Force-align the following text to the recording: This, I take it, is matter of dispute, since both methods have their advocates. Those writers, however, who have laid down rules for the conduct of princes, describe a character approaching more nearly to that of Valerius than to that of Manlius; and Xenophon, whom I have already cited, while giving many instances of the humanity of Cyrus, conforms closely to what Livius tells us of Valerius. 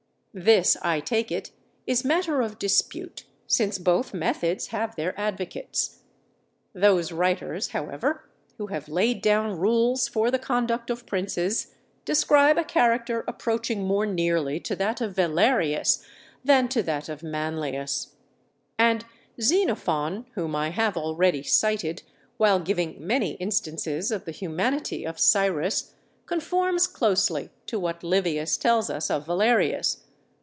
This, 0.33 0.77
I 0.81 1.01
take 1.01 1.29
it, 1.29 1.51
is 1.85 2.05
matter 2.05 2.39
of 2.39 2.57
dispute, 2.57 3.25
since 3.47 3.77
both 3.77 4.13
methods 4.13 4.67
have 4.67 4.95
their 4.95 5.13
advocates. 5.19 6.03
Those 6.73 7.11
writers, 7.11 7.71
however, 7.71 8.29
who 8.57 8.67
have 8.67 8.87
laid 8.87 9.21
down 9.21 9.59
rules 9.59 10.07
for 10.07 10.31
the 10.31 10.39
conduct 10.39 10.89
of 10.89 11.05
princes, 11.05 11.75
describe 12.05 12.57
a 12.57 12.63
character 12.63 13.25
approaching 13.27 13.83
more 13.83 14.05
nearly 14.05 14.61
to 14.61 14.75
that 14.77 15.01
of 15.01 15.17
Valerius 15.17 16.01
than 16.45 16.69
to 16.69 16.81
that 16.81 17.09
of 17.09 17.21
Manlius; 17.21 18.13
and 18.79 19.03
Xenophon, 19.41 20.27
whom 20.35 20.55
I 20.55 20.69
have 20.69 20.95
already 20.95 21.43
cited, 21.43 22.03
while 22.37 22.61
giving 22.61 23.05
many 23.05 23.31
instances 23.33 24.11
of 24.11 24.23
the 24.23 24.31
humanity 24.31 25.05
of 25.05 25.19
Cyrus, 25.19 25.93
conforms 26.25 26.87
closely 26.87 27.49
to 27.65 27.77
what 27.77 28.01
Livius 28.01 28.55
tells 28.55 28.89
us 28.89 29.09
of 29.09 29.25
Valerius. 29.25 30.05